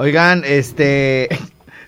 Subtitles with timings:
[0.00, 1.28] Oigan, este.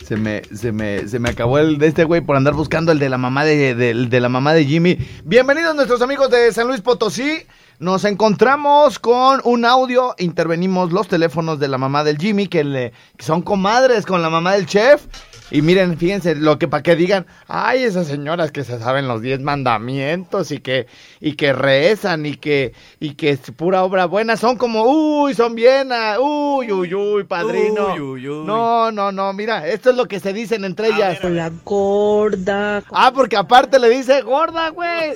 [0.06, 2.98] Se me, se me, se me acabó el de este güey por andar buscando el
[2.98, 4.98] de la mamá de, de- de la mamá de Jimmy.
[5.24, 7.46] Bienvenidos nuestros amigos de San Luis Potosí.
[7.78, 12.92] Nos encontramos con un audio, intervenimos los teléfonos de la mamá del Jimmy, que, le,
[13.16, 15.06] que son comadres con la mamá del chef.
[15.50, 19.20] Y miren, fíjense, lo que para que digan, ay, esas señoras que se saben los
[19.20, 20.86] diez mandamientos y que,
[21.20, 25.54] y que rezan y que, y que es pura obra buena, son como, uy, son
[25.54, 27.92] bien, ah, uy, uy, uy, padrino.
[27.92, 28.46] Uy, uy, uy.
[28.46, 31.22] No, no, no, mira, esto es lo que se dicen entre ellas.
[31.22, 32.82] La gorda.
[32.90, 35.12] Ah, porque aparte le dice gorda, güey.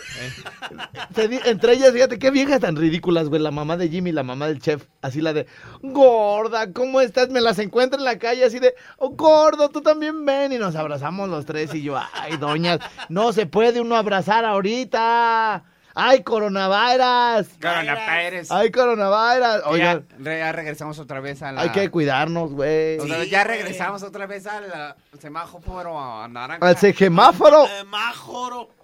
[1.31, 3.41] Di- entre ellas, fíjate qué tan ridículas, güey.
[3.41, 4.87] La mamá de Jimmy y la mamá del chef.
[5.03, 5.47] Así la de,
[5.83, 7.29] gorda, ¿cómo estás?
[7.31, 10.53] Me las encuentro en la calle así de, oh, gordo, tú también ven.
[10.53, 15.65] Y nos abrazamos los tres y yo, ay, doñas, no se puede uno abrazar ahorita.
[15.99, 17.49] Ay, coronavirus.
[17.59, 18.51] Coronavirus.
[18.51, 19.63] Ay, coronavirus.
[19.63, 21.63] Ya, Oigan, ya regresamos otra vez a la...
[21.63, 22.99] hay que cuidarnos, güey.
[22.99, 26.69] O sea, ya regresamos otra vez al semáforo naranja.
[26.69, 27.67] Al semáforo.
[27.67, 28.76] Semáforo.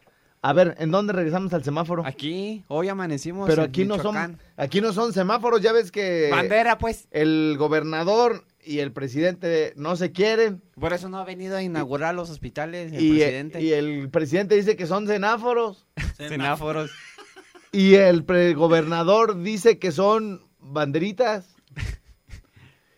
[0.45, 2.05] A ver, ¿en dónde regresamos al semáforo?
[2.05, 6.31] Aquí, hoy amanecimos Pero en aquí no son, aquí no son semáforos, ya ves que
[6.33, 7.07] Bandera, pues.
[7.13, 12.17] el gobernador y el presidente no se quieren Por eso no ha venido a inaugurar
[12.17, 13.61] los hospitales el y, presidente.
[13.61, 15.87] y el presidente dice que son semáforos
[16.17, 16.91] Semáforos.
[17.71, 21.55] y el pre- gobernador dice que son banderitas.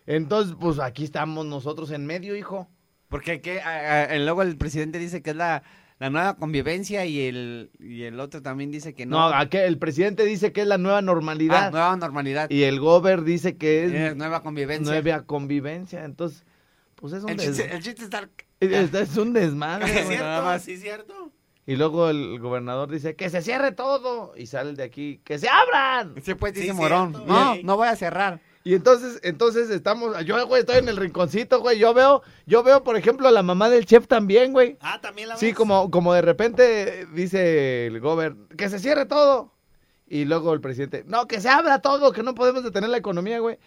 [0.07, 2.69] Entonces, pues aquí estamos nosotros en medio, hijo.
[3.09, 3.61] Porque que,
[4.21, 5.63] luego el presidente dice que es la,
[5.99, 9.37] la nueva convivencia y el, y el otro también dice que No, no.
[9.37, 12.51] aquí el presidente dice que es la nueva Ah, normalidad nueva normalidad.
[12.51, 14.93] y el gober dice que es nueva convivencia.
[15.01, 16.05] nueva convivencia.
[16.05, 16.45] Entonces,
[16.97, 18.29] pues es un, El chiste, el chiste está...
[18.61, 19.87] es, es un desmadre.
[20.01, 20.19] ¿Es güey.
[20.19, 20.45] nada cierto?
[20.45, 20.63] más.
[20.63, 21.33] ¿Sí es cierto?
[21.67, 25.49] Y luego el gobernador dice que se cierre todo y sale de aquí que se
[25.49, 26.15] abran.
[26.23, 27.13] Sí, pues dice Sí, Morón.
[27.15, 28.41] cierto, no, no voy a cerrar.
[28.67, 31.79] Y entonces, entonces estamos, yo güey estoy en el rinconcito, güey.
[31.79, 34.79] Yo veo, yo veo, por ejemplo, a la mamá del chef también, güey.
[34.81, 35.55] Ah, también la Sí, ves?
[35.55, 39.53] como, como de repente dice el gober, que se cierre todo.
[40.07, 43.39] Y luego el presidente, no, que se abra todo, que no podemos detener la economía,
[43.39, 43.59] güey.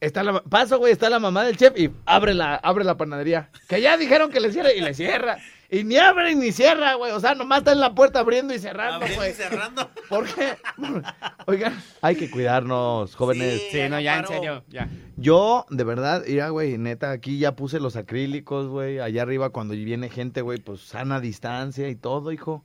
[0.00, 3.50] Está la, paso, güey, está la mamá del chef y abre la, abre la panadería.
[3.68, 5.38] Que ya dijeron que le cierre y le cierra.
[5.74, 7.12] Y ni abre ni cierra, güey.
[7.12, 9.30] O sea, nomás está en la puerta abriendo y cerrando, Abriendo güey.
[9.30, 9.90] y cerrando.
[10.10, 10.58] ¿Por qué?
[11.46, 13.58] Oigan, hay que cuidarnos, jóvenes.
[13.58, 13.68] Sí.
[13.80, 14.90] Sí, no, ya en serio, ya.
[15.16, 18.98] Yo, de verdad, mira, güey, neta, aquí ya puse los acrílicos, güey.
[18.98, 22.62] Allá arriba, cuando viene gente, güey, pues sana distancia y todo, hijo.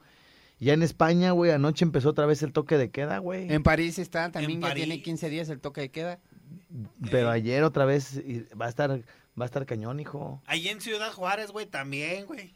[0.60, 3.50] Ya en España, güey, anoche empezó otra vez el toque de queda, güey.
[3.50, 4.84] En París está, también En ya París.
[4.84, 6.20] tiene 15 días el toque de queda.
[7.10, 8.22] Pero ayer otra vez
[8.60, 8.90] va a estar,
[9.40, 10.42] va a estar cañón, hijo.
[10.46, 12.54] Ahí en Ciudad Juárez, güey, también, güey.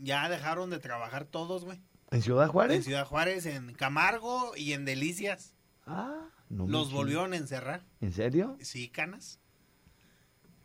[0.00, 1.80] Ya dejaron de trabajar todos, güey.
[2.10, 2.84] ¿En Ciudad En Juárez?
[2.84, 5.54] Ciudad Juárez, en Camargo y en Delicias.
[5.86, 6.14] Ah,
[6.48, 7.82] no Los volvieron a encerrar.
[8.00, 8.56] ¿En serio?
[8.60, 9.40] Sí, canas.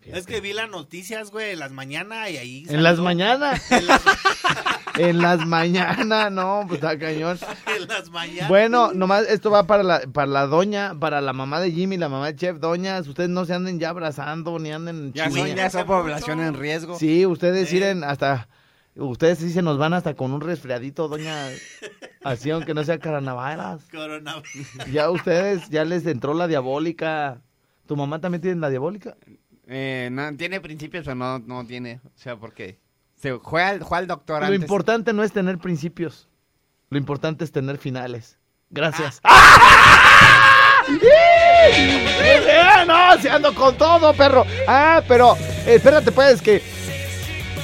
[0.01, 0.19] Fíjate.
[0.19, 2.65] Es que vi las noticias, güey, en las mañanas y ahí.
[2.69, 3.61] En las mañanas.
[4.97, 7.37] en las mañanas, no, pues está cañón.
[7.67, 8.49] En las mañanas.
[8.49, 12.09] Bueno, nomás esto va para la, para la doña, para la mamá de Jimmy, la
[12.09, 12.57] mamá de Chef.
[12.59, 16.41] Doñas, ustedes no se anden ya abrazando ni anden Ya son, chingue- ya son población
[16.41, 16.97] en riesgo.
[16.99, 17.77] Sí, ustedes Sí.
[17.77, 18.47] iren hasta.
[18.95, 21.47] Ustedes sí se nos van hasta con un resfriadito, doña.
[22.23, 23.85] Así, aunque no sea coronavirus.
[23.89, 24.67] Coronavirus.
[24.91, 27.41] Ya ustedes, ya les entró la diabólica.
[27.87, 29.15] ¿Tu mamá también tiene la diabólica?
[29.67, 32.01] Eh, no, tiene principios, pero no, no tiene.
[32.05, 32.79] O sea, porque
[33.15, 34.61] se juega, al- juega al doctor Lo antes.
[34.61, 36.27] importante no es tener principios.
[36.89, 38.37] Lo importante es tener finales.
[38.69, 39.21] Gracias.
[39.23, 40.81] Ah.
[42.49, 42.85] ¡Ah!
[42.87, 44.45] No, se ando con todo, perro.
[44.67, 45.35] Ah, pero
[45.65, 46.61] espérate, pues, que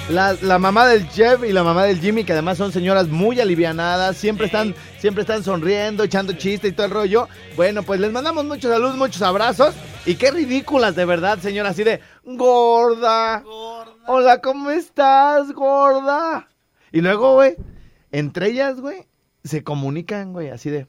[0.09, 3.39] la, la mamá del chef y la mamá del Jimmy, que además son señoras muy
[3.42, 7.27] alivianadas, siempre están, siempre están sonriendo, echando chistes y todo el rollo.
[7.56, 9.75] Bueno, pues les mandamos muchos saludos, muchos abrazos.
[10.06, 13.42] Y qué ridículas, de verdad, señora, así de, gorda.
[13.42, 13.92] Gorda.
[14.07, 16.48] Hola, ¿cómo estás, gorda?
[16.94, 17.56] Y luego, güey,
[18.12, 19.07] entre ellas, güey,
[19.44, 20.88] se comunican, güey, así de,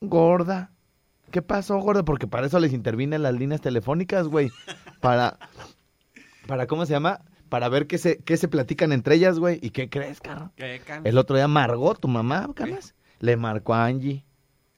[0.00, 0.70] gorda.
[1.32, 2.04] ¿Qué pasó, gorda?
[2.04, 4.50] Porque para eso les intervienen las líneas telefónicas, güey.
[5.00, 5.38] Para,
[6.46, 7.22] para, ¿cómo se llama?
[7.52, 9.58] Para ver qué se, qué se platican entre ellas, güey.
[9.60, 10.52] ¿Y qué crees, carro?
[11.04, 14.24] El otro día Margot, tu mamá, Carlas, le marcó a Angie,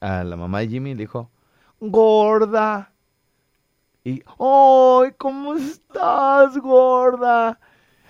[0.01, 1.31] a la mamá de Jimmy, y le dijo,
[1.79, 2.91] gorda.
[4.03, 7.61] Y, ¡ay, cómo estás, gorda!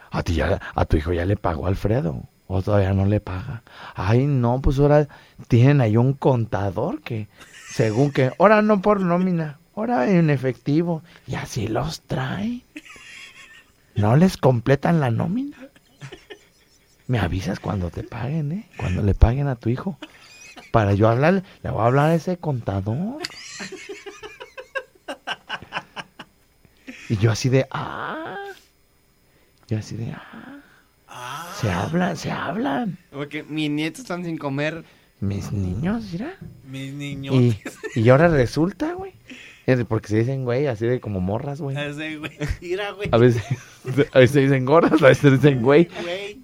[0.09, 3.61] A ti ya, a tu hijo ya le pagó Alfredo, o todavía no le paga.
[3.93, 5.07] Ay, no, pues ahora
[5.47, 7.27] tienen ahí un contador que,
[7.69, 12.63] según que, ahora no por nómina, ahora en efectivo, y así los traen.
[13.95, 15.57] No les completan la nómina.
[17.07, 18.69] Me avisas cuando te paguen, ¿eh?
[18.77, 19.97] Cuando le paguen a tu hijo.
[20.71, 23.21] Para yo hablarle, le voy a hablar a ese contador.
[27.09, 28.35] Y yo así de, ah.
[29.67, 30.61] Yo así de, ah.
[31.61, 32.97] Se hablan, se hablan.
[33.11, 34.83] Porque mis nietos están sin comer.
[35.21, 36.33] Mis niños, mira.
[36.65, 37.35] Mis niños.
[37.35, 37.57] Y,
[37.95, 39.04] y ahora resulta, güey.
[39.87, 41.75] Porque se dicen, güey, así de como morras, güey.
[41.75, 42.31] Güey.
[42.61, 43.09] Mira, güey.
[43.11, 43.43] A veces,
[44.13, 45.89] a veces dicen gorras, a veces dicen, güey.
[46.03, 46.39] Güey.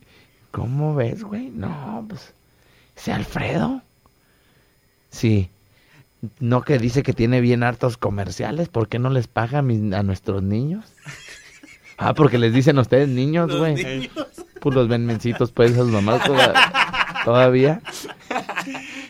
[0.52, 1.50] ¿Cómo ves, güey?
[1.50, 2.34] No, pues.
[2.98, 3.82] Ese Alfredo.
[5.10, 5.50] Sí.
[6.40, 8.70] No que dice que tiene bien hartos comerciales.
[8.70, 10.86] ¿Por qué no les paga a, mis- a nuestros niños?
[12.04, 14.10] Ah, porque les dicen a ustedes niños, güey.
[14.60, 17.80] Pues los ven mencitos, pues, esas mamás toda- todavía.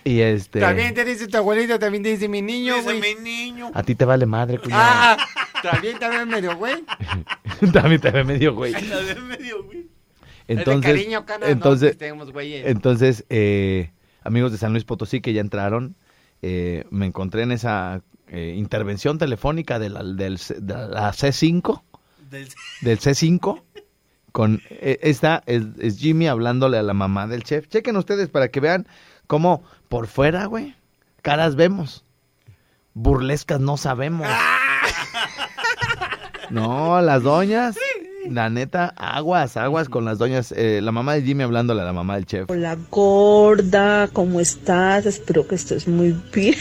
[0.03, 0.59] Y este.
[0.59, 3.15] También te dice tu abuelito, también te dice mi niño, Dice güey.
[3.15, 3.71] mi niño.
[3.73, 4.81] A ti te vale madre, cuñado.
[4.83, 5.17] Ah,
[5.61, 6.83] también también medio, güey.
[7.73, 8.73] También te ve medio, güey.
[8.73, 9.87] Medio, güey.
[10.47, 12.65] Entonces, cariño, cana, entonces, no, que estemos, güeyes.
[12.65, 13.91] Entonces, eh,
[14.23, 15.95] amigos de San Luis Potosí que ya entraron,
[16.41, 21.83] eh, me encontré en esa eh, intervención telefónica de la, del de la C5,
[22.31, 22.49] Del-
[22.81, 23.61] del C5,
[24.31, 27.67] con eh, esta es, es Jimmy hablándole a la mamá del chef.
[27.67, 28.87] Chequen ustedes para que vean
[29.31, 30.75] cómo por fuera, güey,
[31.21, 32.03] caras vemos,
[32.93, 34.27] burlescas no sabemos.
[36.49, 37.77] No, las doñas,
[38.27, 40.51] la neta, aguas, aguas con las doñas.
[40.51, 42.49] Eh, la mamá de Jimmy hablándole a la mamá del chef.
[42.49, 45.05] Hola gorda, ¿cómo estás?
[45.05, 46.57] Espero que estés muy bien.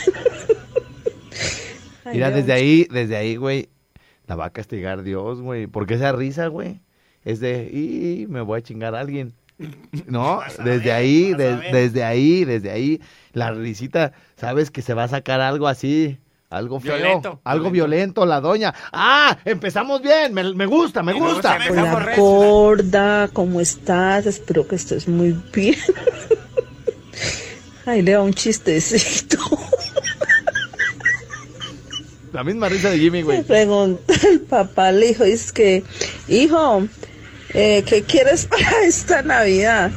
[2.12, 3.68] Mira, desde ahí, desde ahí, güey,
[4.28, 5.66] la va a castigar Dios, güey.
[5.66, 6.82] Porque esa risa, güey,
[7.24, 9.34] es de, y me voy a chingar a alguien.
[10.06, 13.00] No, desde ahí, desde ahí, desde ahí,
[13.32, 16.18] la risita, sabes que se va a sacar algo así,
[16.48, 18.22] algo feo, Violento, algo violento.
[18.22, 18.74] violento, la doña.
[18.92, 24.26] Ah, empezamos bien, me, me gusta, me gusta, Hola gorda, ¿cómo estás?
[24.26, 25.76] Espero que estés muy bien.
[27.86, 29.38] Ay, le da un chistecito.
[32.32, 33.42] La misma risa de Jimmy, Le güey.
[33.42, 35.82] pregunta el papá al hijo, es que,
[36.28, 36.84] hijo,
[37.54, 39.90] eh, ¿qué quieres para esta Navidad?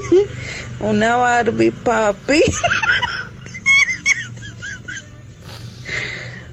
[0.80, 2.42] Una Barbie, papi.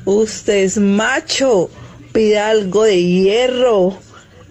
[0.05, 1.69] Usted es macho,
[2.13, 3.99] pide algo de hierro,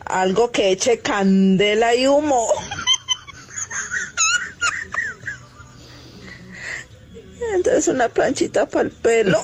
[0.04, 2.46] algo que eche candela y humo.
[7.54, 9.42] Entonces una planchita para el pelo.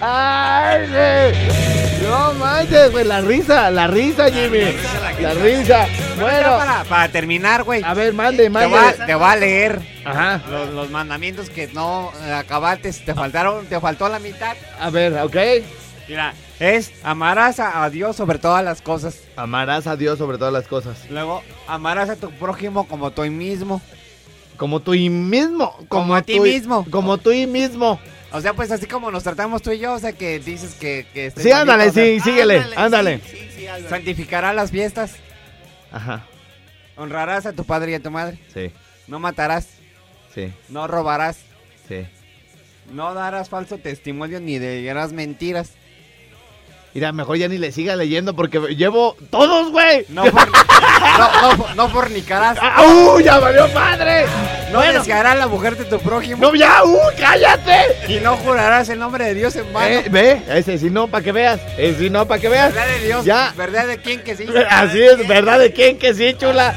[0.00, 1.59] ¡Ay, güey!
[2.10, 4.58] No manches, güey, la risa, la risa, Jimmy.
[5.20, 5.86] La risa.
[6.16, 7.82] Bueno, Bueno, para, para terminar, güey.
[7.84, 9.06] a ver, mande, Te voy, a, mande.
[9.06, 10.42] te voy a leer Ajá.
[10.50, 14.56] los, los mandamientos que no eh, acabaste, te faltaron, te faltó la mitad.
[14.80, 15.36] A ver, ¿ok?
[16.08, 19.20] Mira, es amarás a, a Dios sobre todas las cosas.
[19.36, 20.98] Amarás a Dios sobre todas las cosas.
[21.10, 23.80] Luego, amarás a tu prójimo como tú mismo.
[24.56, 25.76] Como tú mismo.
[25.88, 26.84] Como a ti mismo.
[26.90, 28.00] Como tú y mismo.
[28.32, 31.06] O sea, pues así como nos tratamos tú y yo, o sea, que dices que...
[31.12, 33.20] que Sí, ándale, bonito, o sea, sí, síguele, ándale.
[33.24, 33.88] Sí, sí, sí, Álvaro.
[33.90, 35.12] Santificarás las fiestas,
[35.90, 36.24] Ajá.
[36.96, 38.70] honrarás a tu padre y a tu madre, Sí,
[39.08, 39.66] no matarás,
[40.34, 41.38] sí, no robarás,
[41.88, 42.06] sí.
[42.92, 45.70] no darás falso testimonio ni dirás mentiras.
[46.94, 50.04] Mira, mejor ya ni le siga leyendo porque llevo todos, güey.
[50.08, 50.50] No, for-
[51.18, 53.20] no, no, no fornicarás, ¡Ah, ¡Uh!
[53.20, 54.24] ¡Ya valió madre!
[54.70, 54.98] No bueno.
[55.00, 56.84] desearás la mujer de tu prójimo ¡No, ya!
[56.84, 56.98] ¡Uh!
[57.18, 57.96] ¡Cállate!
[58.08, 59.86] y no jurarás el nombre de Dios en vano.
[59.86, 61.60] Eh, ve, ese sí no, para que veas.
[61.76, 62.74] Ese sí no, para que veas.
[62.74, 63.24] ¿Verdad de Dios?
[63.24, 63.52] Ya.
[63.56, 64.46] ¿Verdad de quién que sí?
[64.68, 66.74] Así es, ¿verdad de quién que sí, chula?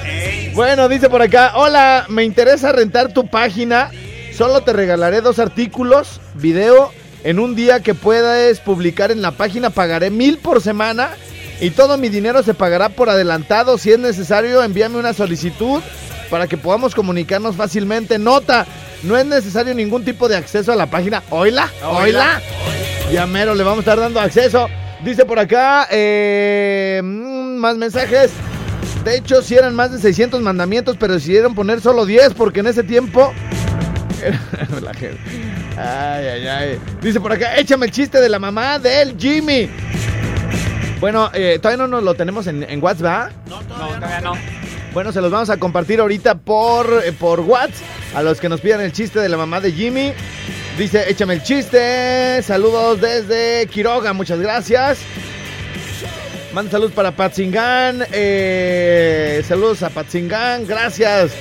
[0.53, 3.89] Bueno, dice por acá, hola, me interesa rentar tu página.
[4.35, 6.91] Solo te regalaré dos artículos, video,
[7.23, 9.69] en un día que puedas publicar en la página.
[9.69, 11.11] Pagaré mil por semana
[11.59, 13.77] y todo mi dinero se pagará por adelantado.
[13.77, 15.81] Si es necesario, envíame una solicitud
[16.33, 18.17] para que podamos comunicarnos fácilmente.
[18.17, 18.65] Nota,
[19.03, 21.21] No es necesario ningún tipo de acceso a la página.
[21.29, 21.99] Oila, oila.
[21.99, 22.41] Oila.
[23.11, 24.67] Ya mero le vamos a estar dando acceso.
[25.05, 28.31] Dice por acá, eh, mm, más mensajes.
[29.05, 32.67] De hecho, si eran más de 600 mandamientos, pero decidieron poner solo 10 porque en
[32.67, 33.31] ese tiempo...
[34.81, 35.19] la gente...
[35.77, 36.79] Ay, ay, ay.
[36.99, 39.69] Dice por acá, échame el chiste de la mamá del Jimmy.
[40.99, 43.31] Bueno, eh, todavía no nos lo tenemos en, en WhatsApp, ¿verdad?
[43.47, 43.99] No, No, todavía no.
[43.99, 44.62] todavía no.
[44.93, 47.81] Bueno, se los vamos a compartir ahorita por, eh, por WhatsApp.
[48.13, 50.13] A los que nos pidan el chiste de la mamá de Jimmy.
[50.77, 52.41] Dice, échame el chiste.
[52.43, 54.99] Saludos desde Quiroga, muchas gracias.
[56.53, 58.05] Manda saludos para Patzingán.
[58.11, 61.31] eh, saludos a Patzingán, gracias.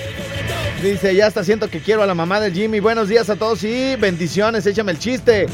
[0.83, 2.81] Dice, ya está siento que quiero a la mamá de Jimmy.
[2.81, 5.47] Buenos días a todos y bendiciones, échame el chiste.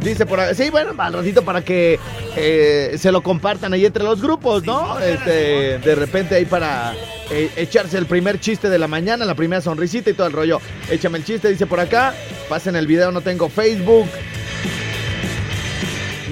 [0.00, 1.98] Dice por ahí, sí, bueno, al ratito para que
[2.36, 4.98] eh, se lo compartan ahí entre los grupos, ¿no?
[5.00, 6.94] Este, de repente ahí para
[7.30, 10.60] eh, echarse el primer chiste de la mañana, la primera sonrisita y todo el rollo.
[10.88, 12.14] Échame el chiste, dice por acá.
[12.48, 14.08] Pasen el video, no tengo Facebook.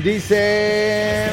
[0.03, 1.27] Dice,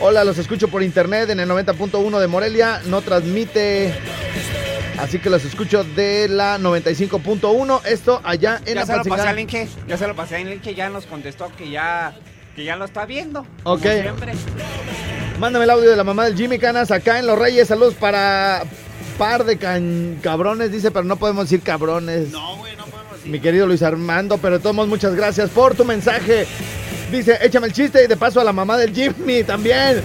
[0.00, 3.92] hola, los escucho por internet en el 90.1 de Morelia, no transmite,
[5.00, 9.38] así que los escucho de la 95.1, esto allá en Ya se lo pasé al
[9.38, 9.68] Inge.
[9.88, 10.74] Ya se lo pasé al Inge.
[10.74, 12.14] Ya nos contestó que ya,
[12.56, 13.46] que ya lo está viendo.
[13.62, 13.82] como Ok.
[13.82, 14.32] siempre.
[15.38, 17.68] Mándame el audio de la mamá del Jimmy Canas acá en Los Reyes.
[17.68, 18.62] Saludos para
[19.18, 22.30] par de can- cabrones, dice, pero no podemos decir cabrones.
[22.30, 23.30] No, güey, no podemos decir.
[23.30, 26.46] Mi querido Luis Armando, pero de todos modos, muchas gracias por tu mensaje.
[27.10, 30.00] Dice, échame el chiste y de paso a la mamá del Jimmy también.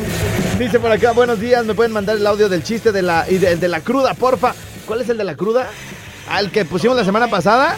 [0.58, 3.38] Dice por acá, buenos días, me pueden mandar el audio del chiste de la, y
[3.38, 4.56] de, de la cruda, porfa.
[4.86, 5.68] ¿Cuál es el de la cruda?
[6.30, 7.76] Al que pusimos la semana pasada.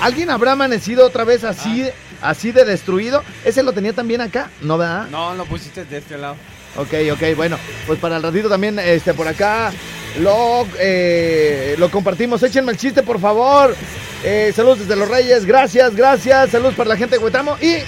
[0.00, 1.88] ¿Alguien habrá amanecido otra vez así,
[2.20, 3.22] así de destruido?
[3.44, 4.50] ¿Ese lo tenía también acá?
[4.60, 5.06] ¿No, verdad?
[5.10, 6.36] No, lo pusiste de este lado.
[6.76, 9.72] Ok, ok, bueno, pues para el ratito también, este, por acá
[10.20, 12.42] lo, eh, lo compartimos.
[12.42, 13.74] Échenme el chiste, por favor.
[14.22, 16.50] Eh, saludos desde Los Reyes, gracias, gracias.
[16.50, 17.56] Saludos para la gente de Huetamo.
[17.60, 17.84] Y Ya,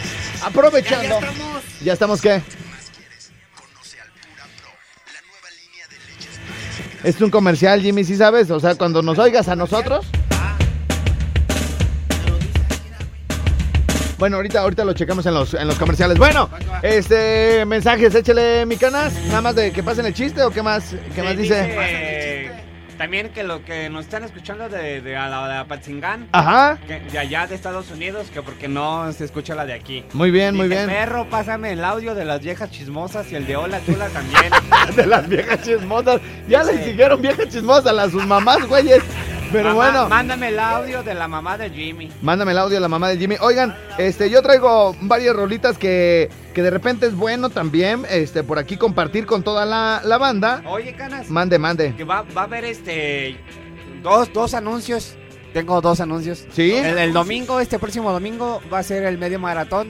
[0.47, 1.21] aprovechando.
[1.21, 1.62] ya estamos.
[1.83, 2.43] ¿Ya estamos qué?
[7.09, 8.50] Es un comercial, Jimmy, ¿sí sabes?
[8.50, 10.05] O sea, cuando nos oigas a nosotros.
[14.19, 16.19] Bueno, ahorita, ahorita lo checamos en los, en los comerciales.
[16.19, 16.50] Bueno,
[16.83, 19.15] este, mensajes, échale mi canas.
[19.29, 22.17] Nada más de que pasen el chiste o qué más, qué más dice.
[22.99, 26.99] También que lo que nos están escuchando de, de, a la, de Apatzingán, Ajá, que
[26.99, 30.05] de allá de Estados Unidos, que porque no se escucha la de aquí.
[30.12, 30.87] muy bien, muy bien.
[30.87, 34.52] Perro, pásame el audio de las viejas chismosas y el de Hola Chula también.
[34.97, 36.21] De las viejas chismosas.
[36.49, 39.02] Ya le siguieron viejas chismosas a sus mamás, güeyes.
[39.50, 40.09] Pero Mamá, bueno.
[40.09, 42.11] Mándame el audio de la mamá de Jimmy.
[42.23, 43.37] Mándame el audio a la mamá de Jimmy.
[43.40, 48.59] Oigan, este, yo traigo varias rolitas que, que de repente es bueno también, este, por
[48.59, 50.62] aquí compartir con toda la, la banda.
[50.67, 51.95] Oye, Canas, Mande, mande.
[51.97, 53.37] que va, va a haber este
[54.02, 55.14] dos, dos anuncios.
[55.55, 56.47] Tengo dos anuncios.
[56.52, 56.73] ¿Sí?
[56.75, 59.88] El, el domingo, este próximo domingo, va a ser el medio maratón.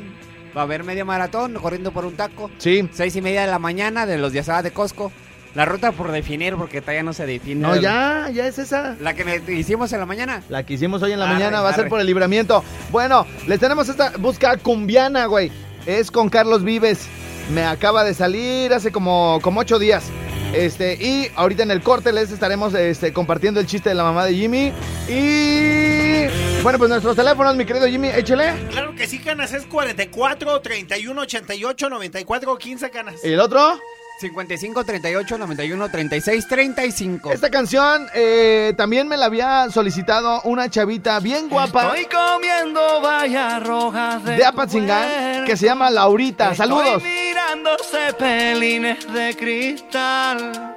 [0.57, 2.51] Va a haber medio maratón corriendo por un taco.
[2.59, 2.89] Sí.
[2.93, 5.13] Seis y media de la mañana de los días de Costco.
[5.59, 7.61] La ruta por definir, porque todavía no se define.
[7.61, 8.95] No, ya, ya es esa.
[9.01, 10.41] La que hicimos en la mañana.
[10.49, 12.63] La que hicimos hoy en la Arre, mañana va a ser por el libramiento.
[12.93, 15.51] Bueno, les tenemos esta busca cumbiana, güey.
[15.85, 17.09] Es con Carlos Vives.
[17.53, 20.05] Me acaba de salir hace como, como ocho días.
[20.53, 24.27] Este, y ahorita en el corte les estaremos este, compartiendo el chiste de la mamá
[24.27, 24.73] de Jimmy.
[25.09, 28.53] Y bueno, pues nuestros teléfonos, mi querido Jimmy, échale.
[28.71, 29.53] Claro que sí, canas.
[29.53, 33.17] Es 44 31 88 94 15 canas.
[33.25, 33.81] ¿Y el otro?
[34.19, 37.33] 55 38 91 36 35.
[37.33, 43.63] Esta canción eh, también me la había solicitado una chavita bien guapa Estoy comiendo vallas
[43.63, 46.55] rojas de, de Apatzingán que se llama Laurita.
[46.55, 46.97] Saludos.
[46.97, 50.75] Estoy mirando cepelines de cristal.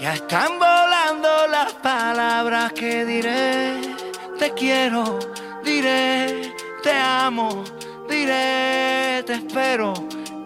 [0.00, 3.80] Ya están volando las palabras que diré.
[4.38, 5.18] Te quiero,
[5.64, 7.64] diré, te amo,
[8.08, 9.92] diré, te espero.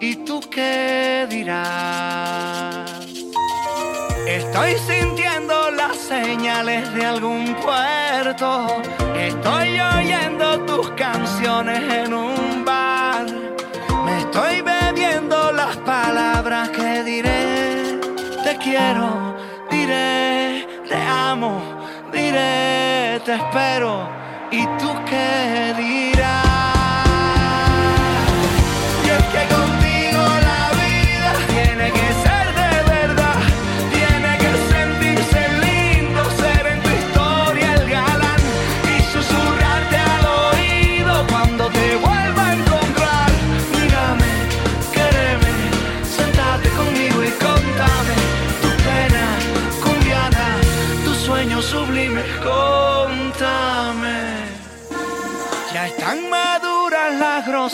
[0.05, 2.91] ¿Y tú qué dirás?
[4.27, 8.67] Estoy sintiendo las señales de algún puerto.
[9.17, 13.27] Estoy oyendo tus canciones en un bar.
[14.03, 17.97] Me estoy bebiendo las palabras que diré.
[18.43, 19.37] Te quiero,
[19.71, 21.61] diré, te amo,
[22.11, 24.09] diré, te espero.
[24.51, 26.42] ¿Y tú qué dirás?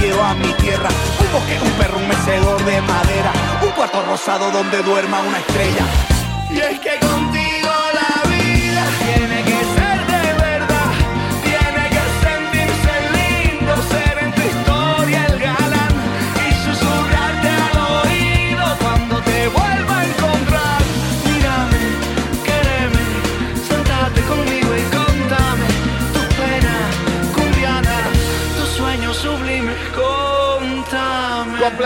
[0.00, 0.88] Quiero a mi tierra.
[1.20, 3.32] Un bosque, un perro, un mecedor de madera.
[3.62, 5.84] Un cuarto rosado donde duerma una estrella.
[6.50, 7.49] Y es que contigo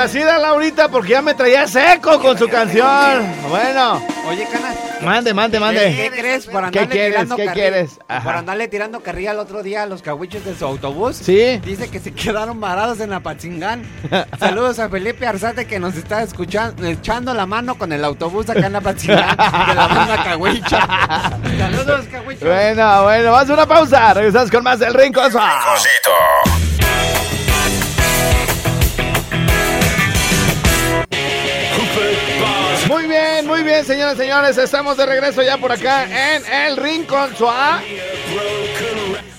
[0.04, 3.24] Complacida Laurita porque ya me traía seco con su canción.
[3.48, 4.74] Bueno, Oye, Cana.
[5.00, 6.10] mande, mande, ¿Qué, mande.
[6.14, 6.44] crees?
[6.44, 7.10] Por ¿Qué andarle quieres?
[7.12, 7.98] tirando ¿Qué quieres?
[8.06, 8.22] Ajá.
[8.24, 11.16] Por andarle tirando carrilla el otro día a los cahuichos de su autobús.
[11.16, 11.58] Sí.
[11.64, 13.82] Dice que se quedaron varados en Apatzingán.
[14.38, 18.66] Saludos a Felipe Arzate que nos está escuchando, echando la mano con el autobús acá
[18.66, 20.86] en Apatzingán de la banda cahuicha.
[21.58, 22.46] Saludos, cahuichos.
[22.46, 24.12] Bueno, bueno, vamos a una pausa.
[24.12, 25.32] Regresamos con más del Rincón.
[25.32, 26.53] Rinconcito.
[33.82, 34.58] Bien, y señores.
[34.58, 38.00] Estamos de regreso ya por acá en el Rincón Suave.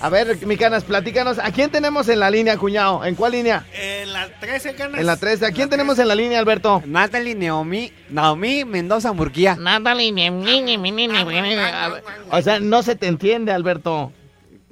[0.02, 1.40] A ver, mi canas, platícanos.
[1.40, 3.06] ¿A quién tenemos en la línea, cuñado?
[3.06, 3.66] ¿En cuál línea?
[3.74, 5.00] En la 13 canas.
[5.00, 5.46] En la 13.
[5.46, 6.84] ¿A quién tenemos en la línea, Alberto?
[6.86, 9.56] Natalie Naomi, Naomi Mendoza Murguía.
[9.56, 10.14] Natalie.
[12.32, 14.12] O sea, no se te entiende, Alberto.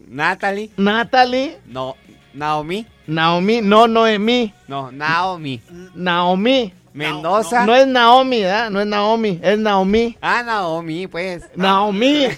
[0.08, 1.96] Natalie, Natalie, no,
[2.34, 4.54] Naomi, Naomi, no Noemí.
[4.68, 5.62] no, Naomi.
[5.96, 6.74] Naomi.
[6.94, 7.66] Mendoza.
[7.66, 8.70] No es Naomi, ¿verdad?
[8.70, 10.18] No es Naomi, es Naomi.
[10.22, 11.44] Ah, Naomi, pues.
[11.56, 12.28] Naomi.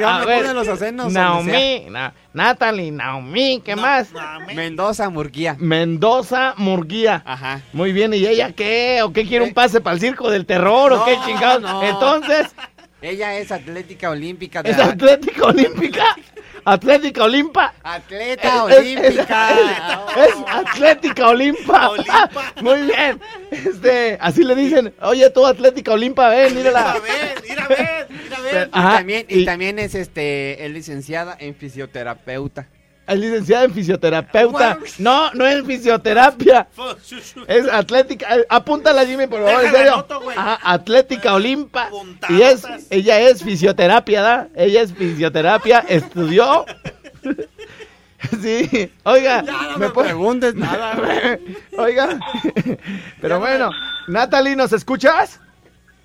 [0.00, 1.12] Ya me ver, ponen los acentos.
[1.12, 4.08] Naomi, Na- Natalie, Naomi, ¿qué más?
[4.08, 4.38] sea.
[4.54, 5.56] Mendoza Murguía.
[5.58, 7.22] Mendoza Murguía.
[7.24, 7.60] Ajá.
[7.72, 9.00] Muy bien, ¿y ella qué?
[9.02, 10.92] ¿O qué quiere un pase para el circo del terror?
[10.92, 11.62] ¿O qué No, chingados?
[11.62, 11.82] no.
[11.82, 12.46] Entonces,
[13.02, 14.62] Ella es atlética olímpica.
[14.62, 16.04] de ¿es la- Atlética Olímpica?
[16.64, 17.74] ¿Atlética Olimpa?
[17.82, 19.50] Atleta Es- es- olímpica.
[19.50, 21.88] Es, es Atlética Olimpa.
[21.90, 22.30] Olimpa.
[22.62, 23.20] Muy bien.
[23.50, 26.96] Este, así le dicen, oye tú Atlética Olimpa, ven, mírala.
[27.48, 28.68] mira a ver, mira a ver.
[28.68, 32.66] Y también, y, también es este es licenciada en fisioterapeuta.
[33.10, 34.78] Es licenciada en fisioterapeuta.
[34.98, 36.68] No, no es fisioterapia.
[37.48, 38.36] Es atlética.
[38.36, 40.06] eh, Apúntala, Jimmy, por favor, en serio.
[40.36, 41.90] Ajá, atlética Olimpa.
[42.28, 44.48] Y es, ella es fisioterapia, ¿da?
[44.54, 46.64] Ella es fisioterapia, estudió.
[48.42, 50.94] Sí, oiga, no me me puede- preguntes nada,
[51.78, 52.18] Oiga,
[53.22, 53.70] pero bueno,
[54.08, 55.40] Natalie, ¿nos escuchas?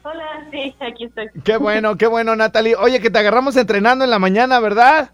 [0.01, 1.27] Hola, sí, aquí estoy.
[1.43, 2.75] Qué bueno, qué bueno, Natalie.
[2.77, 5.09] Oye, que te agarramos entrenando en la mañana, ¿verdad?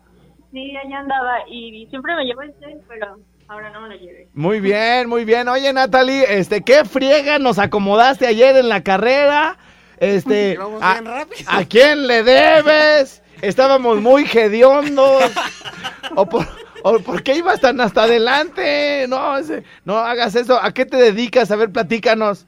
[0.51, 4.27] Sí, allá andaba y siempre me llevo el tren, pero ahora no me lo llevé.
[4.33, 5.47] Muy bien, muy bien.
[5.47, 9.57] Oye, Natalie, este, ¿qué friega nos acomodaste ayer en la carrera?
[9.97, 11.49] Este, a, bien rápido.
[11.51, 13.21] ¿a quién le debes?
[13.41, 15.23] Estábamos muy hediondos.
[16.15, 16.45] ¿O por,
[16.83, 19.05] o por qué ibas tan hasta adelante?
[19.07, 20.59] No, ese- no hagas eso.
[20.61, 21.49] ¿A qué te dedicas?
[21.51, 22.45] A ver, platícanos.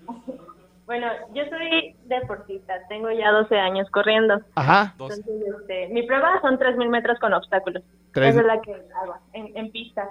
[0.86, 4.42] Bueno, yo soy deportista, tengo ya 12 años corriendo.
[4.56, 4.90] Ajá.
[4.92, 5.24] Entonces,
[5.60, 7.84] este, mi prueba son 3.000 metros con obstáculos.
[8.12, 10.10] Tres- Esa es la que hago, en, en pista.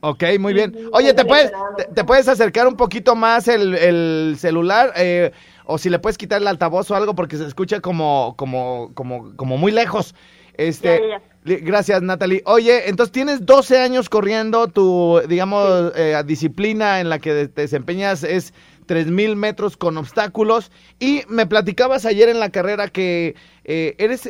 [0.00, 0.72] Ok, muy bien.
[0.92, 4.92] Oye, ¿te puedes, te, te puedes acercar un poquito más el, el celular?
[4.96, 5.32] Eh,
[5.64, 9.34] o si le puedes quitar el altavoz o algo porque se escucha como, como, como,
[9.36, 10.14] como muy lejos.
[10.54, 11.22] Este, Ya, ya, ya.
[11.44, 12.42] li- Gracias, Natalie.
[12.46, 18.22] Oye, entonces tienes 12 años corriendo, tu, digamos, eh, disciplina en la que te desempeñas
[18.22, 18.54] es
[18.88, 20.72] 3000 metros con obstáculos.
[20.98, 24.28] Y me platicabas ayer en la carrera que eh, eres,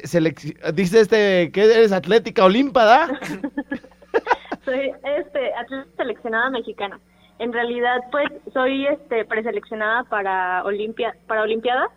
[0.75, 3.09] dice este, que eres atlética olímpada.
[4.66, 7.01] Soy este, atleta seleccionada mexicana.
[7.38, 11.88] En realidad, pues, soy este preseleccionada para Olimpia, para Olimpiadas,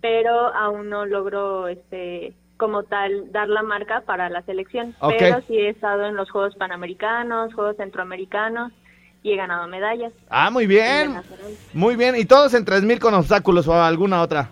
[0.00, 4.96] pero aún no logro este como tal dar la marca para la selección.
[5.18, 8.72] Pero sí he estado en los Juegos Panamericanos, Juegos Centroamericanos
[9.22, 10.12] y he ganado medallas.
[10.30, 11.20] Ah, muy en bien.
[11.72, 12.16] Muy bien.
[12.16, 14.50] ¿Y todos en 3000 con obstáculos o alguna otra?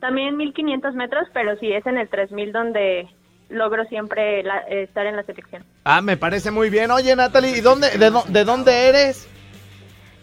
[0.00, 3.08] También 1500 metros, pero sí es en el 3000 donde
[3.48, 5.64] logro siempre la- eh, estar en la selección.
[5.84, 6.90] Ah, me parece muy bien.
[6.90, 9.26] Oye, Natalie, ¿y dónde, de, de dónde eres?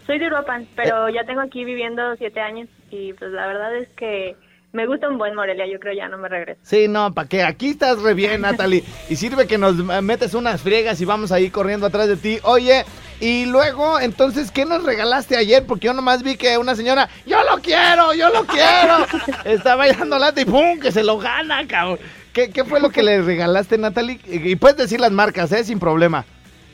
[0.05, 3.89] Soy de Uruapan, pero ya tengo aquí viviendo siete años y pues la verdad es
[3.97, 4.35] que
[4.71, 6.59] me gusta un buen Morelia, yo creo ya no me regreso.
[6.63, 7.41] Sí, no, ¿para qué?
[7.43, 8.83] Aquí estás re bien, Natalie.
[9.09, 12.37] Y sirve que nos eh, metes unas friegas y vamos ahí corriendo atrás de ti.
[12.43, 12.83] Oye,
[13.19, 15.65] y luego, entonces, ¿qué nos regalaste ayer?
[15.65, 19.05] Porque yo nomás vi que una señora, yo lo quiero, yo lo quiero.
[19.45, 20.79] Está bailando lata y ¡pum!
[20.79, 21.99] Que se lo gana, cabrón.
[22.33, 24.19] ¿Qué, qué fue lo que le regalaste, Natalie?
[24.25, 25.63] Y puedes decir las marcas, ¿eh?
[25.63, 26.25] Sin problema.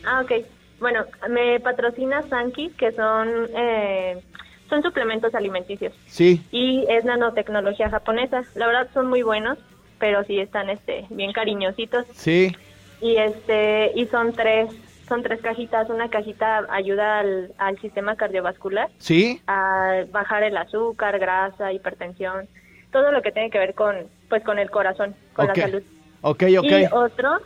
[0.05, 0.31] Ah, ok.
[0.79, 4.19] Bueno, me patrocina Sanki, que son eh,
[4.67, 6.41] son suplementos alimenticios Sí.
[6.51, 8.41] y es nanotecnología japonesa.
[8.55, 9.59] La verdad son muy buenos,
[9.99, 12.55] pero sí están este bien cariñositos Sí.
[12.99, 14.69] y este y son tres
[15.11, 15.89] son tres cajitas.
[15.89, 19.41] Una cajita ayuda al, al sistema cardiovascular Sí.
[19.45, 22.47] a bajar el azúcar, grasa, hipertensión,
[22.93, 23.93] todo lo que tiene que ver con
[24.29, 25.83] pues con el corazón, con la salud.
[26.21, 26.63] Ok, ok.
[26.63, 27.39] Y otro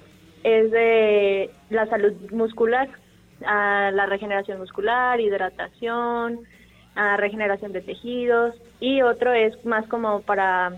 [0.43, 2.88] es de la salud muscular,
[3.47, 6.41] a la regeneración muscular, hidratación,
[6.93, 10.73] a regeneración de tejidos y otro es más como para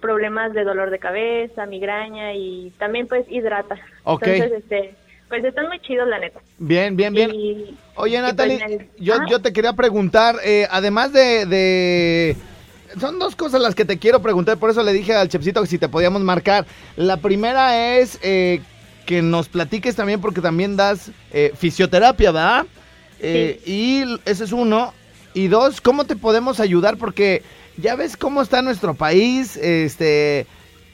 [0.00, 3.74] problemas de dolor de cabeza, migraña y también pues hidrata.
[4.04, 4.22] Ok.
[4.28, 4.94] Entonces, este,
[5.28, 6.40] pues están muy chidos la neta.
[6.58, 7.30] Bien, bien, bien.
[7.34, 12.36] Y- Oye, pues, Natalie, el- yo, yo te quería preguntar, eh, además de, de-
[12.98, 15.66] Son dos cosas las que te quiero preguntar, por eso le dije al Chepsito que
[15.68, 16.64] si te podíamos marcar.
[16.96, 18.60] La primera es eh,
[19.04, 22.66] que nos platiques también, porque también das eh, fisioterapia, ¿verdad?
[23.20, 24.94] Eh, Y ese es uno.
[25.34, 26.96] Y dos, ¿cómo te podemos ayudar?
[26.96, 27.42] Porque
[27.76, 30.46] ya ves cómo está nuestro país, este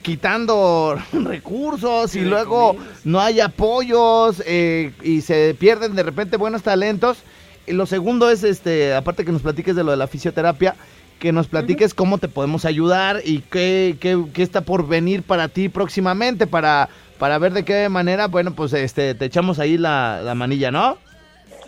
[0.04, 7.18] quitando recursos y luego no hay apoyos eh, y se pierden de repente buenos talentos.
[7.66, 10.76] Y lo segundo es, este, aparte que nos platiques de lo de la fisioterapia,
[11.18, 15.48] que nos platiques cómo te podemos ayudar y qué, qué, qué está por venir para
[15.48, 20.20] ti próximamente para, para ver de qué manera, bueno, pues este, te echamos ahí la,
[20.22, 20.98] la manilla, ¿no?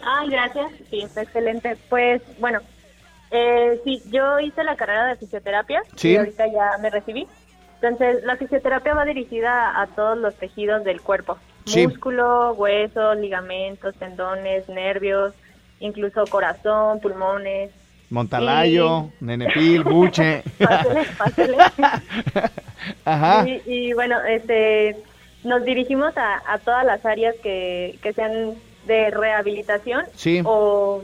[0.04, 0.66] Ay, gracias.
[0.90, 1.78] Sí, está excelente.
[1.88, 2.60] Pues, bueno,
[3.30, 6.10] eh, sí, yo hice la carrera de fisioterapia Sí.
[6.10, 7.26] y ahorita ya me recibí.
[7.80, 11.36] Entonces, la fisioterapia va dirigida a todos los tejidos del cuerpo.
[11.66, 11.86] Sí.
[11.86, 15.34] Músculo, huesos, ligamentos, tendones, nervios,
[15.80, 17.70] incluso corazón, pulmones.
[18.08, 20.42] Montalayo, Nenepil, Buche.
[20.58, 21.56] Pásele, pásele.
[23.04, 23.48] Ajá.
[23.48, 24.96] Y, y bueno, este,
[25.44, 28.54] nos dirigimos a, a todas las áreas que, que sean
[28.86, 30.40] de rehabilitación Sí.
[30.44, 31.02] o,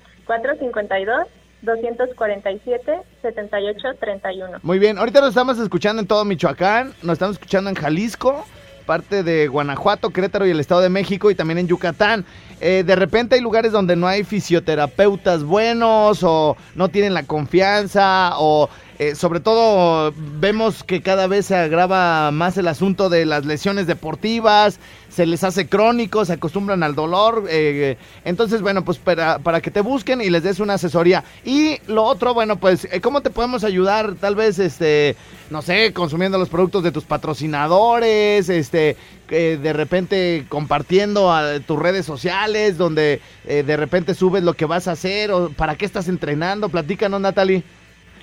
[3.22, 4.61] 452-247-7831.
[4.62, 8.44] Muy bien, ahorita nos estamos escuchando en todo Michoacán, nos estamos escuchando en Jalisco,
[8.90, 12.24] parte de Guanajuato, Querétaro y el Estado de México y también en Yucatán.
[12.61, 18.33] Eh, de repente hay lugares donde no hay fisioterapeutas buenos o no tienen la confianza
[18.38, 18.68] o
[19.00, 23.86] eh, sobre todo vemos que cada vez se agrava más el asunto de las lesiones
[23.86, 27.46] deportivas, se les hace crónico, se acostumbran al dolor.
[27.48, 31.24] eh, entonces, bueno, pues para, para que te busquen y les des una asesoría.
[31.46, 34.16] Y lo otro, bueno, pues, eh, ¿cómo te podemos ayudar?
[34.16, 35.16] Tal vez, este,
[35.48, 38.98] no sé, consumiendo los productos de tus patrocinadores, este,
[39.30, 44.66] eh, de repente compartiendo a tus redes sociales, donde eh, de repente subes lo que
[44.66, 46.68] vas a hacer o para qué estás entrenando.
[46.68, 47.62] Platícanos, Natalie.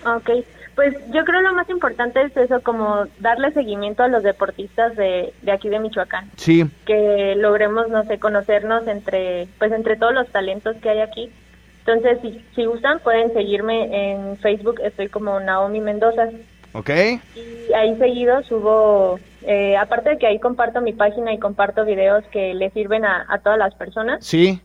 [0.06, 0.30] Ok,
[0.78, 5.34] pues yo creo lo más importante es eso, como darle seguimiento a los deportistas de,
[5.42, 6.30] de aquí de Michoacán.
[6.36, 11.32] Sí, que logremos, no sé, conocernos entre, pues entre todos los talentos que hay aquí.
[11.80, 16.30] Entonces, si, si gustan, pueden seguirme en Facebook, estoy como Naomi Mendoza.
[16.74, 16.92] ok.
[17.36, 22.24] Y ahí seguido subo, eh, aparte de que ahí comparto mi página y comparto videos
[22.26, 24.62] que le sirven a, a todas las personas, Sí,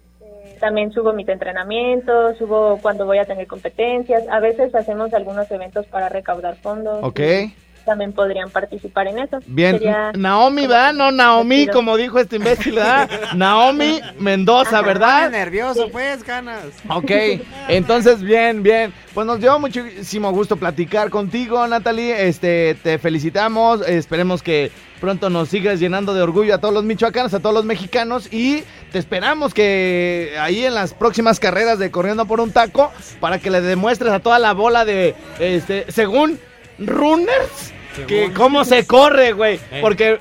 [0.62, 5.85] también subo mis entrenamientos, subo cuando voy a tener competencias, a veces hacemos algunos eventos
[5.87, 7.01] para recaudar fondos.
[7.03, 7.20] ok.
[7.85, 9.40] También podrían participar en eso.
[9.44, 10.92] Bien, Sería- Naomi, ¿verdad?
[10.92, 13.11] No, Naomi, como dijo este imbécil, ¿verdad?
[13.35, 15.31] Naomi Mendoza, Pone ¿verdad?
[15.33, 16.62] nervioso, pues, ganas.
[16.88, 17.11] Ok,
[17.68, 18.92] entonces bien, bien.
[19.14, 22.29] Pues nos dio muchísimo gusto platicar contigo, Natalie.
[22.29, 23.87] Este, te felicitamos.
[23.88, 24.70] Esperemos que
[25.01, 28.62] pronto nos sigas llenando de orgullo a todos los michoacanos, a todos los mexicanos y
[28.92, 33.50] te esperamos que ahí en las próximas carreras de corriendo por un taco para que
[33.50, 36.38] le demuestres a toda la bola de este, según
[36.78, 37.72] runners
[38.07, 40.18] que cómo se corre, güey, porque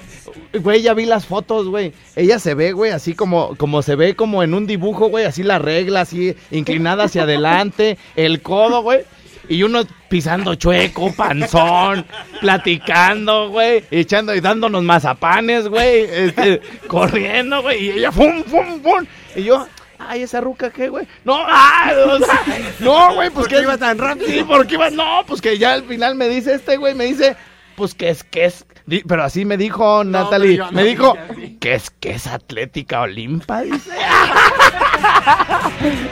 [0.53, 1.93] Güey, ya vi las fotos, güey.
[2.15, 5.43] Ella se ve, güey, así como, como se ve como en un dibujo, güey, así
[5.43, 9.01] la regla, así inclinada hacia adelante, el codo, güey.
[9.47, 12.05] Y uno pisando chueco, panzón,
[12.41, 19.05] platicando, güey, echando y dándonos mazapanes, güey, este, corriendo, güey, y ella, fum, fum, fum.
[19.37, 19.65] Y yo,
[19.97, 21.07] ay, esa ruca, ¿qué, güey?
[21.23, 22.43] No, ah, o sea,
[22.79, 24.27] no, güey, pues ¿Por qué que iba tan rápido?
[24.27, 27.37] Sí, porque iba, no, pues que ya al final me dice este, güey, me dice,
[27.81, 28.63] pues que es, que es,
[29.07, 31.17] pero así me dijo Natalie, no me dijo
[31.59, 33.89] que es, que es atlética olimpa, dice.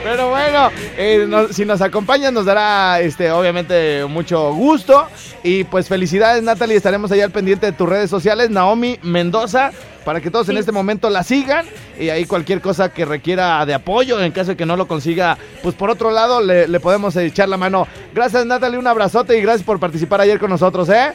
[0.02, 5.06] Pero bueno, eh, si nos acompañan nos dará, este, obviamente, mucho gusto.
[5.44, 6.76] Y pues felicidades, Natalie.
[6.76, 9.70] Estaremos allá al pendiente de tus redes sociales, Naomi Mendoza,
[10.04, 11.66] para que todos en este momento la sigan.
[12.00, 15.38] Y ahí cualquier cosa que requiera de apoyo, en caso de que no lo consiga,
[15.62, 17.86] pues por otro lado, le, le podemos echar la mano.
[18.12, 18.78] Gracias, Natalie.
[18.78, 21.12] Un abrazote y gracias por participar ayer con nosotros, ¿eh?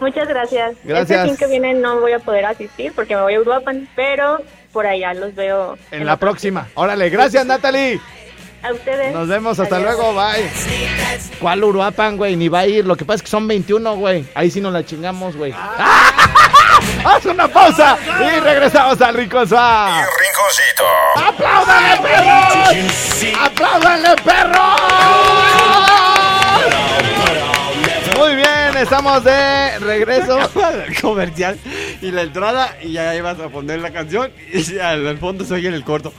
[0.00, 0.76] Muchas gracias.
[0.84, 1.18] Gracias.
[1.18, 4.38] Este fin que viene no voy a poder asistir porque me voy a Uruapan, pero
[4.72, 5.76] por allá los veo.
[5.90, 6.68] En la próxima.
[6.74, 8.00] Órale, gracias, Natalie.
[8.62, 9.12] A ustedes.
[9.12, 9.96] Nos vemos, hasta Adiós.
[9.96, 10.48] luego, bye.
[11.40, 12.36] ¿Cuál Uruapan, güey?
[12.36, 12.84] Ni va a ir.
[12.86, 14.24] Lo que pasa es que son 21, güey.
[14.34, 15.52] Ahí sí nos la chingamos, güey.
[17.04, 19.92] Haz una pausa y regresamos al Rincón Suave.
[20.20, 20.84] Rinconcito.
[21.28, 23.36] ¡Apláudanle, perros!
[23.40, 24.80] ¡Apláudanle, perros!
[28.18, 28.51] Muy bien,
[28.82, 30.38] estamos de regreso.
[30.86, 31.58] el comercial
[32.00, 35.54] y la entrada y ya ibas a poner la canción y al, al fondo se
[35.54, 36.12] oye el corto.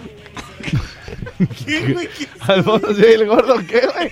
[2.41, 4.12] Al fondo, sí, el gordo, ¿qué, güey?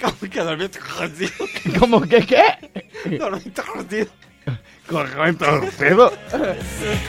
[0.00, 1.30] Como que torcido.
[1.78, 3.18] ¿Cómo que qué?
[3.18, 4.06] Dormía torcido.
[4.86, 5.46] Correcto,
[5.78, 6.12] pedo.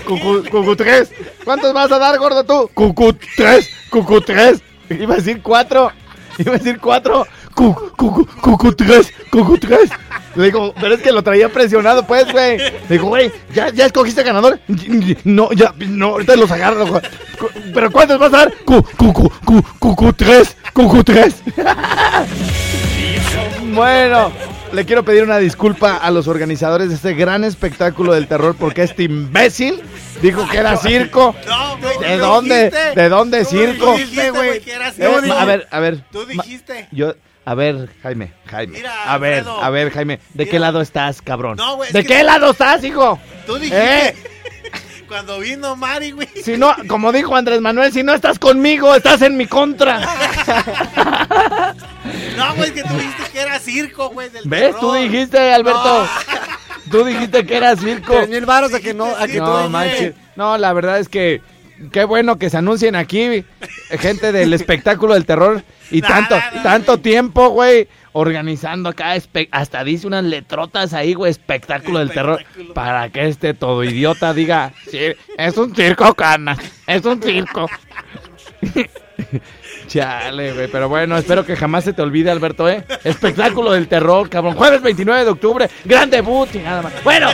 [0.06, 1.12] Cucu, cucu 3.
[1.44, 2.70] ¿Cuántos vas a dar, gordo, tú?
[2.74, 3.70] Cucu 3.
[3.90, 4.62] Cucu 3.
[4.90, 5.92] Iba a decir 4.
[6.38, 7.28] Iba a decir 4.
[7.62, 9.14] Cucu, cucu, cucu 3.
[9.30, 9.90] Cucu 3.
[10.36, 12.58] Le digo, pero es que lo traía presionado, pues, güey.
[12.58, 14.60] Le digo, güey, ¿ya, ¿ya escogiste ganador?
[15.24, 17.04] No, ya, no, ahorita los agarro, güey.
[17.72, 18.54] ¿Pero cuántos vas a dar?
[18.66, 20.58] Cu, cucu, cu, cucu 3.
[20.74, 21.36] Cucu 3.
[23.76, 24.32] Bueno,
[24.74, 28.84] le quiero pedir una disculpa a los organizadores de este gran espectáculo del terror porque
[28.84, 29.82] este imbécil
[30.22, 31.36] dijo que era circo.
[31.48, 32.66] No, güey, ¿De dónde?
[32.66, 33.02] dijiste.
[33.02, 33.94] ¿de dónde circo?
[33.94, 35.34] dijiste, güey, que era circo.
[35.34, 36.04] a ver, a ver.
[36.12, 36.88] Tú dijiste.
[36.92, 37.14] Yo,
[37.46, 38.78] a ver, Jaime, Jaime.
[38.78, 39.64] Mira, a ver, Alfredo.
[39.64, 40.20] a ver, Jaime.
[40.34, 41.58] ¿De qué lado estás, cabrón?
[41.58, 43.20] No, güey, es ¿De que- qué lado estás, hijo?
[43.46, 44.08] Tú dijiste.
[44.10, 44.16] ¿Eh?
[45.08, 46.28] Cuando vino Mari, güey.
[46.42, 50.00] Si no, como dijo Andrés Manuel, si no estás conmigo, estás en mi contra.
[52.38, 54.30] No, güey, es que tú dijiste que era circo, güey.
[54.30, 54.76] del ¿Ves?
[54.80, 56.08] Tú dijiste, Alberto.
[56.90, 58.14] Tú dijiste que era circo.
[58.14, 60.14] Tres mil baros a que no, a que tú No, manches.
[60.36, 61.42] No, la verdad es que
[61.92, 63.44] qué bueno que se anuncien aquí
[63.90, 69.14] gente del espectáculo del terror y tanto tanto tiempo, güey, organizando acá
[69.52, 74.74] hasta dice unas letrotas ahí, güey, espectáculo del terror para que este todo idiota diga,
[74.90, 75.00] sí,
[75.38, 77.70] es un circo, cana, es un circo.
[79.88, 82.86] Chale, güey, pero bueno, espero que jamás se te olvide, Alberto, ¿eh?
[83.04, 84.56] Espectáculo del terror, cabrón.
[84.56, 87.04] Jueves 29 de octubre, gran debut y nada más.
[87.04, 87.30] Bueno,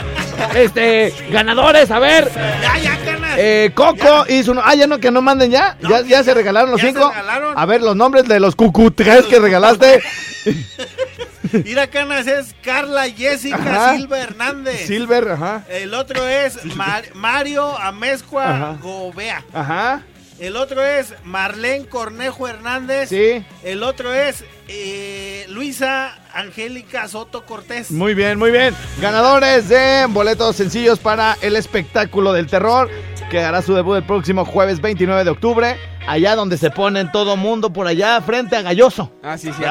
[0.56, 2.28] este, ganadores, a ver.
[2.62, 3.17] Ya, ya.
[3.40, 4.62] Eh, Coco hizo uno.
[4.64, 5.76] Ah, ya no, que no manden ya.
[5.80, 7.08] No, ya, ya se ya- regalaron los ya se cinco.
[7.10, 7.54] regalaron.
[7.58, 10.02] A ver, los nombres de los cucutres que regalaste.
[11.64, 13.96] Ira Canas es Carla Jessica Ajá.
[13.96, 14.86] Silva Hernández.
[14.86, 15.64] Silver, ajá.
[15.68, 18.78] El otro es Mar- Mario Amezcua Ajá.
[18.82, 19.44] Gobea.
[19.52, 20.02] Ajá.
[20.38, 23.08] El otro es Marlene Cornejo Hernández.
[23.08, 23.44] Sí.
[23.64, 27.90] El otro es eh, Luisa Angélica Soto Cortés.
[27.90, 28.72] Muy bien, muy bien.
[29.00, 32.88] Ganadores de boletos sencillos para el espectáculo del terror
[33.30, 37.36] que hará su debut el próximo jueves 29 de octubre, allá donde se ponen todo
[37.36, 39.12] mundo por allá frente a Galloso.
[39.22, 39.62] Ah, sí, sí.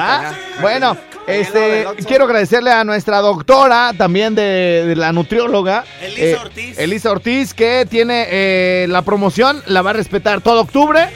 [0.60, 6.78] Bueno, este quiero agradecerle a nuestra doctora, también de, de la nutrióloga, Elisa Ortiz.
[6.78, 11.08] Elisa Ortiz, que tiene eh, la promoción, la va a respetar todo octubre.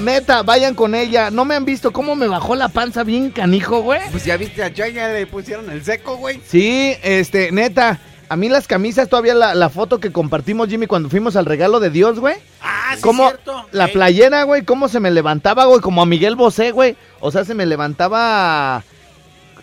[0.00, 1.30] Neta, vayan con ella.
[1.30, 4.00] No me han visto cómo me bajó la panza bien canijo, güey.
[4.10, 6.38] Pues ya viste a Joy, ya le pusieron el seco, güey.
[6.46, 7.98] Sí, este, neta.
[8.28, 11.78] A mí las camisas, todavía la, la foto que compartimos, Jimmy, cuando fuimos al regalo
[11.80, 12.34] de Dios, güey.
[12.60, 13.66] Ah, sí, Cómo cierto.
[13.72, 16.96] la playera, güey, cómo se me levantaba, güey, como a Miguel Bosé, güey.
[17.20, 18.82] O sea, se me levantaba.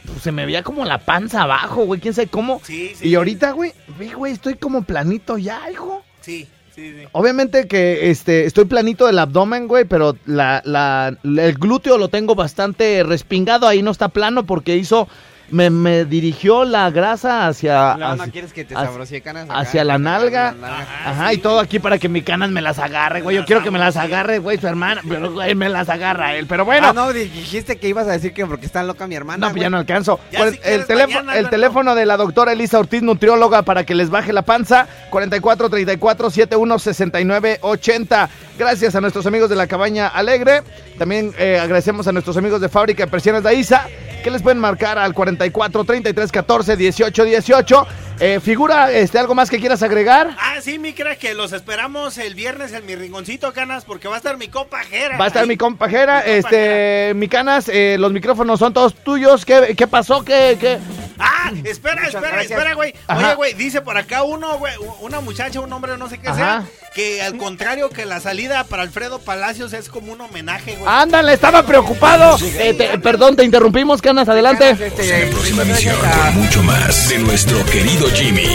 [0.05, 2.61] pues, se me veía como la panza abajo, güey, quién sabe cómo.
[2.63, 3.09] Sí, sí.
[3.09, 6.01] Y ahorita, güey, ve, güey, estoy como planito ya, hijo.
[6.21, 7.07] Sí, sí, sí.
[7.11, 12.33] Obviamente que este estoy planito del abdomen, güey, pero la, la, el glúteo lo tengo
[12.33, 15.09] bastante respingado, ahí no está plano porque hizo
[15.53, 19.83] me, me dirigió la grasa hacia no hacia, quieres que te hacia- canas acá, hacia
[19.83, 20.51] la nalga.
[20.59, 20.87] la nalga.
[21.05, 23.35] Ajá, y todo aquí para que mi canas me las agarre, güey.
[23.37, 26.47] Yo quiero que me las agarre, güey, su hermana, pero güey, me las agarra él.
[26.47, 29.47] Pero bueno, Ah, no, dijiste que ibas a decir que porque está loca mi hermana.
[29.47, 30.19] no, pues ya no alcanzo.
[30.29, 34.09] Si el, teléfono, mañana, el teléfono de la doctora Elisa Ortiz, nutrióloga, para que les
[34.09, 38.29] baje la panza, 44 34 71 69 80.
[38.57, 40.61] Gracias a nuestros amigos de la Cabaña Alegre.
[40.97, 43.87] También eh, agradecemos a nuestros amigos de Fábrica de Persianas de Aiza,
[44.23, 47.87] que les pueden marcar al 44 33 14 18 18.
[48.19, 50.35] Eh, figura, este, ¿algo más que quieras agregar?
[50.39, 54.15] Ah, sí, mi crack, que los esperamos el viernes en mi rinconcito, Canas, porque va
[54.15, 55.17] a estar mi compajera.
[55.17, 55.49] Va a estar Ahí.
[55.49, 56.57] mi compajera, Mi compajera.
[57.07, 59.45] este, mi canas, eh, los micrófonos son todos tuyos.
[59.45, 60.23] ¿Qué, qué pasó?
[60.23, 60.77] ¿Qué, qué?
[61.19, 62.51] Ah, espera, Muchas espera, gracias.
[62.51, 62.93] espera, güey.
[63.07, 63.19] Ajá.
[63.27, 66.35] Oye, güey, dice por acá uno, güey, una muchacha, un hombre, no sé qué Ajá.
[66.37, 66.63] sea,
[66.95, 70.85] que al contrario que la salida para Alfredo Palacios es como un homenaje, güey.
[70.87, 72.37] Ándale, estaba preocupado.
[72.43, 74.65] Eh, te- perdón, te interrumpimos, canas, adelante.
[74.65, 78.47] Canas, este, En la próxima emisión, con mucho más de nuestro querido Jimmy.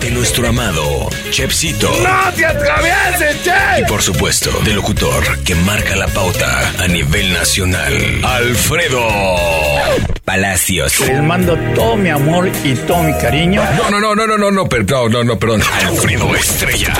[0.00, 1.90] De nuestro amado Chepsito.
[2.02, 3.80] ¡No te atravieses, che!
[3.80, 9.06] Y por supuesto, del locutor que marca la pauta a nivel nacional, Alfredo
[10.24, 11.00] Palacios.
[11.00, 13.62] Les mando todo mi amor y todo mi cariño.
[13.76, 15.62] No, no, no, no, no, no, no, perdón, no, no, perdón.
[15.86, 16.94] Alfredo Estrella.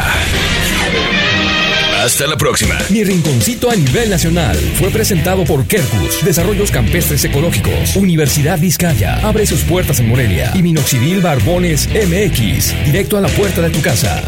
[2.06, 2.78] Hasta la próxima.
[2.88, 9.44] Mi rinconcito a nivel nacional fue presentado por Kerkus, Desarrollos Campestres Ecológicos, Universidad Vizcaya, abre
[9.44, 14.22] sus puertas en Morelia y Minoxidil Barbones MX, directo a la puerta de tu casa.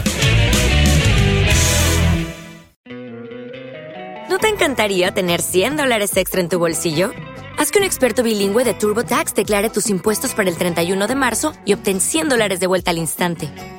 [4.28, 7.12] ¿No te encantaría tener 100 dólares extra en tu bolsillo?
[7.58, 11.52] Haz que un experto bilingüe de TurboTax declare tus impuestos para el 31 de marzo
[11.64, 13.48] y obtén 100 dólares de vuelta al instante.